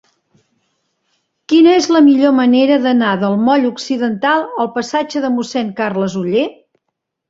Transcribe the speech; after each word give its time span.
Quina 1.53 1.75
és 1.81 1.89
la 1.97 2.01
millor 2.07 2.35
manera 2.39 2.79
d'anar 2.87 3.13
del 3.27 3.39
moll 3.45 3.71
Occidental 3.71 4.45
al 4.67 4.75
passatge 4.83 5.27
de 5.29 5.35
Mossèn 5.39 5.75
Carles 5.83 6.23
Oller? 6.27 6.53